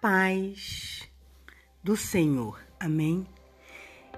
paz 0.00 1.10
do 1.84 1.94
Senhor. 1.94 2.58
Amém. 2.78 3.26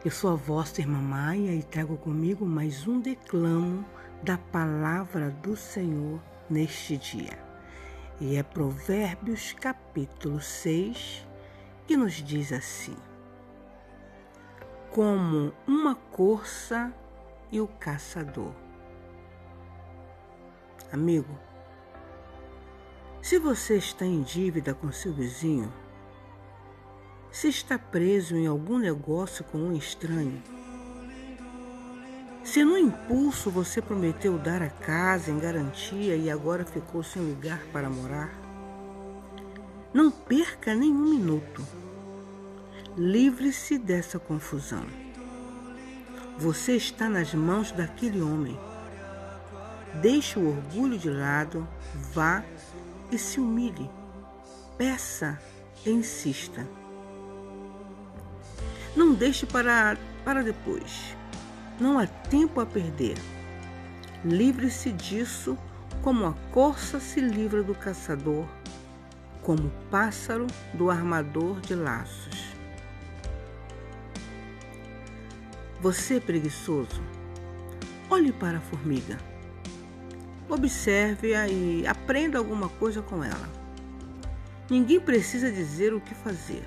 Eu 0.04 0.12
sou 0.12 0.30
a 0.30 0.36
vossa 0.36 0.80
irmã 0.80 1.00
Maia 1.00 1.52
e 1.52 1.62
trago 1.62 1.96
comigo 1.96 2.46
mais 2.46 2.86
um 2.86 3.00
declamo 3.00 3.84
da 4.22 4.38
palavra 4.38 5.30
do 5.30 5.56
Senhor 5.56 6.22
neste 6.48 6.96
dia. 6.96 7.36
E 8.20 8.36
é 8.36 8.44
Provérbios 8.44 9.54
capítulo 9.54 10.40
6 10.40 11.26
que 11.84 11.96
nos 11.96 12.14
diz 12.14 12.52
assim: 12.52 12.96
Como 14.92 15.52
uma 15.66 15.96
corça 15.96 16.94
e 17.50 17.60
o 17.60 17.66
caçador. 17.66 18.54
Amigo, 20.92 21.36
se 23.22 23.38
você 23.38 23.76
está 23.76 24.04
em 24.04 24.20
dívida 24.20 24.74
com 24.74 24.90
seu 24.90 25.12
vizinho, 25.12 25.72
se 27.30 27.48
está 27.48 27.78
preso 27.78 28.34
em 28.34 28.48
algum 28.48 28.78
negócio 28.78 29.44
com 29.44 29.58
um 29.58 29.76
estranho, 29.76 30.42
se 32.42 32.64
no 32.64 32.76
impulso 32.76 33.48
você 33.48 33.80
prometeu 33.80 34.36
dar 34.36 34.60
a 34.60 34.68
casa 34.68 35.30
em 35.30 35.38
garantia 35.38 36.16
e 36.16 36.28
agora 36.28 36.64
ficou 36.64 37.04
sem 37.04 37.22
lugar 37.22 37.62
para 37.72 37.88
morar, 37.88 38.36
não 39.94 40.10
perca 40.10 40.74
nenhum 40.74 41.14
minuto. 41.14 41.64
Livre-se 42.96 43.78
dessa 43.78 44.18
confusão. 44.18 44.84
Você 46.38 46.76
está 46.76 47.08
nas 47.08 47.32
mãos 47.32 47.70
daquele 47.70 48.20
homem. 48.20 48.58
Deixe 50.00 50.38
o 50.38 50.48
orgulho 50.48 50.98
de 50.98 51.08
lado, 51.08 51.66
vá 52.12 52.42
e 53.12 53.18
se 53.18 53.38
humilhe. 53.38 53.90
Peça 54.78 55.38
e 55.84 55.90
insista. 55.90 56.66
Não 58.96 59.12
deixe 59.12 59.44
para, 59.44 59.96
para 60.24 60.42
depois. 60.42 61.14
Não 61.78 61.98
há 61.98 62.06
tempo 62.06 62.60
a 62.60 62.66
perder. 62.66 63.16
Livre-se 64.24 64.90
disso 64.92 65.58
como 66.02 66.26
a 66.26 66.32
corça 66.50 66.98
se 66.98 67.20
livra 67.20 67.62
do 67.62 67.74
caçador, 67.74 68.46
como 69.42 69.68
o 69.68 69.90
pássaro 69.90 70.46
do 70.74 70.90
armador 70.90 71.60
de 71.60 71.74
laços. 71.74 72.52
Você 75.80 76.20
preguiçoso, 76.20 77.02
olhe 78.08 78.32
para 78.32 78.58
a 78.58 78.60
formiga 78.60 79.31
Observe-a 80.48 81.48
e 81.48 81.86
aprenda 81.86 82.38
alguma 82.38 82.68
coisa 82.68 83.00
com 83.02 83.22
ela. 83.24 83.48
Ninguém 84.68 85.00
precisa 85.00 85.50
dizer 85.50 85.92
o 85.92 86.00
que 86.00 86.14
fazer. 86.14 86.62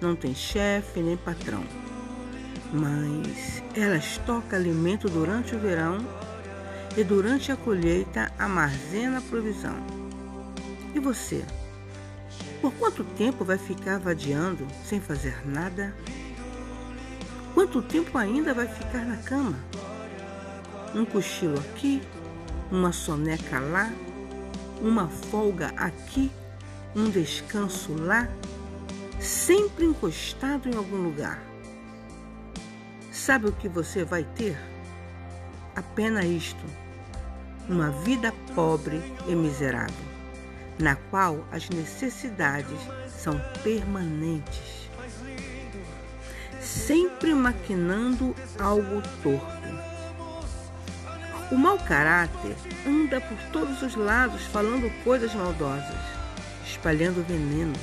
Não 0.00 0.16
tem 0.16 0.34
chefe 0.34 1.00
nem 1.00 1.16
patrão. 1.16 1.64
Mas 2.72 3.62
ela 3.74 3.96
estoca 3.96 4.56
alimento 4.56 5.08
durante 5.08 5.54
o 5.54 5.58
verão 5.58 5.98
e 6.96 7.04
durante 7.04 7.52
a 7.52 7.56
colheita 7.56 8.32
armazena 8.38 9.18
a 9.18 9.22
provisão. 9.22 9.76
E 10.94 10.98
você? 10.98 11.44
Por 12.60 12.72
quanto 12.74 13.02
tempo 13.02 13.44
vai 13.44 13.58
ficar 13.58 13.98
vadiando 13.98 14.66
sem 14.84 15.00
fazer 15.00 15.46
nada? 15.46 15.94
Quanto 17.54 17.82
tempo 17.82 18.16
ainda 18.16 18.54
vai 18.54 18.66
ficar 18.66 19.04
na 19.04 19.16
cama? 19.16 19.58
Um 20.94 21.04
cochilo 21.04 21.58
aqui, 21.58 22.02
uma 22.72 22.90
soneca 22.90 23.60
lá, 23.60 23.92
uma 24.80 25.06
folga 25.06 25.74
aqui, 25.76 26.32
um 26.96 27.10
descanso 27.10 27.92
lá, 27.92 28.26
sempre 29.20 29.84
encostado 29.84 30.70
em 30.70 30.74
algum 30.74 30.96
lugar. 30.96 31.38
Sabe 33.12 33.48
o 33.48 33.52
que 33.52 33.68
você 33.68 34.04
vai 34.04 34.24
ter? 34.24 34.58
Apenas 35.76 36.24
isto: 36.24 36.64
uma 37.68 37.90
vida 37.90 38.32
pobre 38.54 39.02
e 39.28 39.34
miserável, 39.34 39.94
na 40.78 40.96
qual 40.96 41.46
as 41.52 41.68
necessidades 41.68 42.80
são 43.06 43.38
permanentes, 43.62 44.88
sempre 46.58 47.34
maquinando 47.34 48.34
algo 48.58 49.02
torto 49.22 49.91
o 51.50 51.56
mau 51.56 51.78
caráter 51.78 52.56
anda 52.86 53.20
por 53.20 53.38
todos 53.52 53.82
os 53.82 53.94
lados 53.94 54.42
falando 54.52 54.90
coisas 55.04 55.34
maldosas, 55.34 56.00
espalhando 56.66 57.26
veneno. 57.26 57.74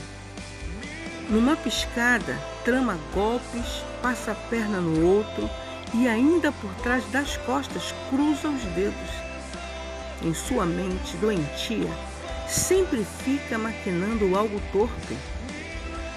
Numa 1.29 1.55
piscada, 1.55 2.37
trama 2.65 2.97
golpes, 3.13 3.83
passa 4.01 4.31
a 4.31 4.35
perna 4.35 4.79
no 4.79 5.05
outro 5.05 5.49
e 5.93 6.07
ainda 6.07 6.51
por 6.51 6.73
trás 6.81 7.03
das 7.11 7.37
costas 7.37 7.93
cruza 8.09 8.47
os 8.47 8.63
dedos. 8.73 9.09
Em 10.23 10.33
sua 10.33 10.65
mente 10.65 11.15
doentia, 11.17 11.89
sempre 12.47 13.05
fica 13.23 13.57
maquinando 13.57 14.35
algo 14.35 14.59
torpe. 14.71 15.17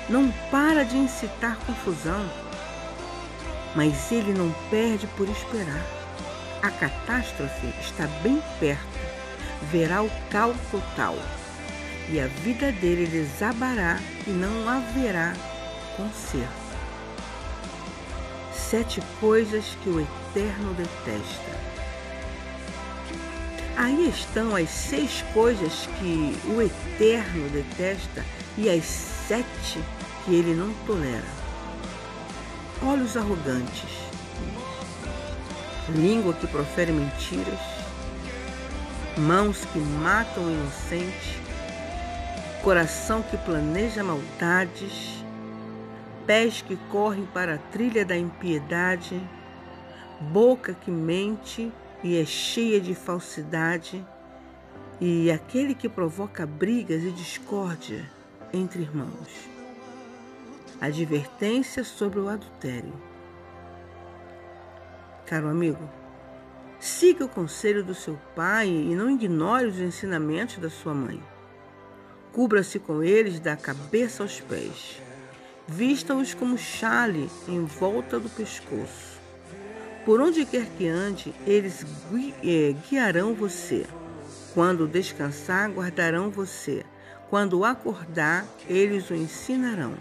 Não 0.08 0.30
para 0.50 0.84
de 0.84 0.96
incitar 0.96 1.56
confusão, 1.66 2.28
mas 3.74 4.10
ele 4.10 4.32
não 4.32 4.50
perde 4.70 5.06
por 5.08 5.28
esperar. 5.28 6.01
A 6.62 6.70
catástrofe 6.70 7.66
está 7.80 8.06
bem 8.22 8.40
perto, 8.60 8.86
verá 9.72 10.00
o 10.00 10.10
caos 10.30 10.56
total, 10.70 11.16
e 12.08 12.20
a 12.20 12.28
vida 12.28 12.70
dele 12.70 13.04
desabará 13.04 13.98
e 14.28 14.30
não 14.30 14.68
haverá 14.68 15.34
conserto. 15.96 16.62
Sete 18.54 19.02
coisas 19.18 19.76
que 19.82 19.88
o 19.88 20.00
Eterno 20.00 20.72
detesta. 20.74 21.60
Aí 23.76 24.08
estão 24.08 24.54
as 24.54 24.70
seis 24.70 25.24
coisas 25.34 25.88
que 25.98 26.38
o 26.46 26.62
Eterno 26.62 27.48
detesta 27.48 28.24
e 28.56 28.70
as 28.70 28.84
sete 28.84 29.80
que 30.24 30.32
ele 30.32 30.54
não 30.54 30.72
tolera. 30.86 31.26
Olhos 32.82 33.16
arrogantes, 33.16 34.11
língua 35.88 36.32
que 36.34 36.46
profere 36.46 36.92
mentiras, 36.92 37.58
mãos 39.16 39.64
que 39.72 39.78
matam 39.78 40.44
o 40.44 40.50
inocente, 40.50 41.40
coração 42.62 43.22
que 43.22 43.36
planeja 43.36 44.04
maldades, 44.04 45.24
pés 46.26 46.62
que 46.62 46.76
correm 46.90 47.26
para 47.26 47.54
a 47.54 47.58
trilha 47.58 48.04
da 48.04 48.16
impiedade, 48.16 49.20
boca 50.20 50.72
que 50.72 50.90
mente 50.90 51.72
e 52.02 52.16
é 52.16 52.24
cheia 52.24 52.80
de 52.80 52.94
falsidade, 52.94 54.04
e 55.00 55.32
aquele 55.32 55.74
que 55.74 55.88
provoca 55.88 56.46
brigas 56.46 57.02
e 57.02 57.10
discórdia 57.10 58.08
entre 58.52 58.82
irmãos. 58.82 59.50
Advertência 60.80 61.82
sobre 61.82 62.20
o 62.20 62.28
adultério. 62.28 63.11
Caro 65.32 65.48
amigo, 65.48 65.88
siga 66.78 67.24
o 67.24 67.28
conselho 67.28 67.82
do 67.82 67.94
seu 67.94 68.18
pai 68.36 68.68
e 68.68 68.94
não 68.94 69.10
ignore 69.10 69.64
os 69.64 69.78
ensinamentos 69.78 70.58
da 70.58 70.68
sua 70.68 70.92
mãe. 70.92 71.22
Cubra-se 72.34 72.78
com 72.78 73.02
eles 73.02 73.40
da 73.40 73.56
cabeça 73.56 74.22
aos 74.22 74.42
pés. 74.42 75.00
Vista-os 75.66 76.34
como 76.34 76.58
chale 76.58 77.30
em 77.48 77.64
volta 77.64 78.20
do 78.20 78.28
pescoço. 78.28 79.18
Por 80.04 80.20
onde 80.20 80.44
quer 80.44 80.66
que 80.76 80.86
ande, 80.86 81.34
eles 81.46 81.82
eh, 82.44 82.74
guiarão 82.90 83.32
você. 83.32 83.86
Quando 84.52 84.86
descansar, 84.86 85.70
guardarão 85.70 86.28
você. 86.28 86.84
Quando 87.30 87.64
acordar, 87.64 88.44
eles 88.68 89.08
o 89.08 89.14
ensinarão. 89.14 89.94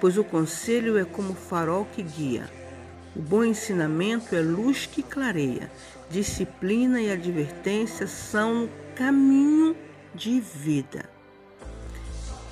Pois 0.00 0.16
o 0.16 0.24
conselho 0.24 0.96
é 0.96 1.04
como 1.04 1.34
farol 1.34 1.86
que 1.94 2.02
guia 2.02 2.48
o 3.16 3.22
bom 3.22 3.42
ensinamento 3.42 4.36
é 4.36 4.40
luz 4.40 4.84
que 4.84 5.02
clareia. 5.02 5.70
Disciplina 6.10 7.00
e 7.00 7.10
advertência 7.10 8.06
são 8.06 8.68
caminho 8.94 9.74
de 10.14 10.38
vida. 10.38 11.08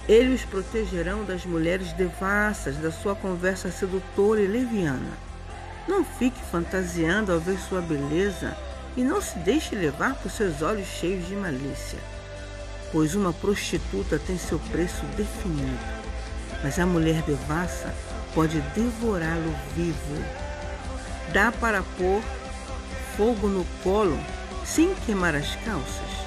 Eles 0.09 0.43
protegerão 0.45 1.25
das 1.25 1.45
mulheres 1.45 1.93
devassas, 1.93 2.77
da 2.77 2.91
sua 2.91 3.15
conversa 3.15 3.71
sedutora 3.71 4.41
e 4.41 4.47
leviana. 4.47 5.19
Não 5.87 6.03
fique 6.03 6.41
fantasiando 6.51 7.31
ao 7.31 7.41
ver 7.41 7.59
sua 7.59 7.83
beleza 7.83 8.57
e 8.97 9.03
não 9.03 9.21
se 9.21 9.39
deixe 9.41 9.75
levar 9.75 10.15
por 10.15 10.31
seus 10.31 10.63
olhos 10.63 10.87
cheios 10.87 11.27
de 11.27 11.35
malícia, 11.35 11.99
pois 12.91 13.15
uma 13.15 13.33
prostituta 13.33 14.19
tem 14.19 14.39
seu 14.39 14.59
preço 14.71 15.05
definido, 15.17 15.79
mas 16.63 16.79
a 16.79 16.87
mulher 16.87 17.23
devassa 17.23 17.95
pode 18.35 18.61
devorá-lo 18.75 19.55
vivo. 19.75 20.54
Dá 21.35 21.53
para 21.53 21.83
pôr 21.99 22.23
fogo 23.15 23.49
no 23.49 23.67
colo 23.83 24.19
sem 24.65 24.95
queimar 25.05 25.35
as 25.35 25.55
calças? 25.57 26.25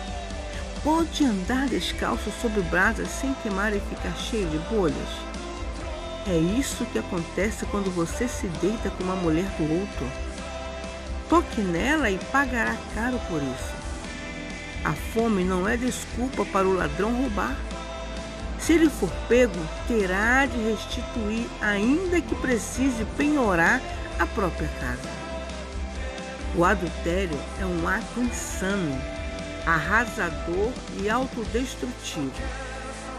pode 0.87 1.25
andar 1.25 1.67
descalço 1.67 2.31
sobre 2.41 2.61
brasas 2.61 3.09
sem 3.09 3.33
queimar 3.43 3.75
e 3.75 3.79
ficar 3.81 4.15
cheio 4.15 4.47
de 4.47 4.57
bolhas? 4.69 5.09
É 6.25 6.37
isso 6.37 6.85
que 6.85 6.99
acontece 6.99 7.65
quando 7.65 7.93
você 7.93 8.25
se 8.25 8.47
deita 8.61 8.89
com 8.91 9.03
uma 9.03 9.15
mulher 9.17 9.49
do 9.57 9.63
outro. 9.63 10.11
Toque 11.27 11.59
nela 11.59 12.09
e 12.09 12.17
pagará 12.31 12.73
caro 12.95 13.19
por 13.27 13.41
isso. 13.43 13.75
A 14.85 14.93
fome 14.93 15.43
não 15.43 15.67
é 15.67 15.75
desculpa 15.75 16.45
para 16.45 16.65
o 16.65 16.73
ladrão 16.73 17.13
roubar. 17.13 17.57
Se 18.57 18.71
ele 18.71 18.89
for 18.89 19.11
pego, 19.27 19.59
terá 19.89 20.45
de 20.45 20.57
restituir, 20.57 21.47
ainda 21.59 22.21
que 22.21 22.35
precise 22.35 23.03
penhorar 23.17 23.81
a 24.19 24.25
própria 24.25 24.69
casa. 24.79 25.09
O 26.55 26.63
adultério 26.63 27.37
é 27.59 27.65
um 27.65 27.87
ato 27.87 28.19
insano, 28.19 28.99
arrasador 29.65 30.71
e 31.01 31.09
autodestrutivo. 31.09 32.31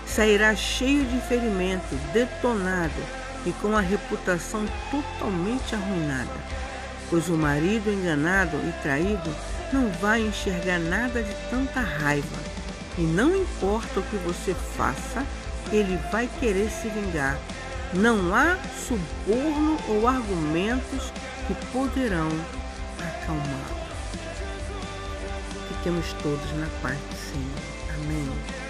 Sairá 0.07 0.55
cheio 0.57 1.05
de 1.05 1.21
ferimento, 1.29 1.95
detonado 2.13 3.03
e 3.47 3.53
com 3.53 3.77
a 3.77 3.81
reputação 3.81 4.67
totalmente 4.91 5.75
arruinada, 5.75 6.41
pois 7.11 7.29
o 7.29 7.35
marido 7.35 7.93
enganado 7.93 8.57
e 8.57 8.73
traído 8.83 9.35
não 9.73 9.91
vai 10.01 10.23
enxergar 10.23 10.79
nada 10.79 11.23
de 11.23 11.35
tanta 11.51 11.81
raiva. 11.81 12.39
E 12.97 13.03
não 13.03 13.37
importa 13.37 14.01
o 14.01 14.03
que 14.03 14.17
você 14.17 14.55
faça, 14.77 15.25
ele 15.71 15.99
vai 16.11 16.29
querer 16.41 16.69
se 16.71 16.89
vingar. 16.89 17.39
Não 17.95 18.35
há 18.35 18.57
suborno 18.87 19.79
ou 19.89 20.07
argumentos 20.07 21.11
que 21.47 21.55
poderão 21.73 22.29
acalmá-lo. 22.99 23.79
Fiquemos 25.69 26.13
todos 26.23 26.53
na 26.59 26.67
paz 26.83 26.99
do 26.99 27.17
Senhor. 27.17 27.95
Amém. 27.95 28.68